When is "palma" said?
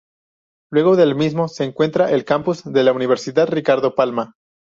3.93-4.33